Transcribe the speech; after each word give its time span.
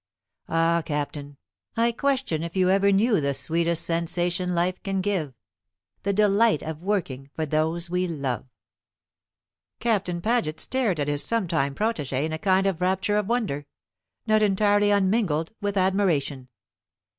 Ah, 0.49 0.81
Captain, 0.83 1.37
I 1.77 1.91
question 1.91 2.41
if 2.41 2.55
you 2.55 2.71
ever 2.71 2.91
knew 2.91 3.21
the 3.21 3.35
sweetest 3.35 3.85
sensation 3.85 4.55
life 4.55 4.81
can 4.81 4.99
give 4.99 5.35
the 6.01 6.11
delight 6.11 6.63
of 6.63 6.81
working 6.81 7.29
for 7.35 7.45
those 7.45 7.87
we 7.87 8.07
love." 8.07 8.47
Captain 9.79 10.19
Paget 10.19 10.59
stared 10.59 10.99
at 10.99 11.07
his 11.07 11.23
sometime 11.23 11.75
protégé 11.75 12.23
in 12.25 12.33
a 12.33 12.39
kind 12.39 12.65
of 12.65 12.81
rapture 12.81 13.17
of 13.17 13.27
wonder, 13.29 13.67
not 14.25 14.41
entirely 14.41 14.89
unmingled 14.89 15.51
with 15.61 15.77
admiration. 15.77 16.49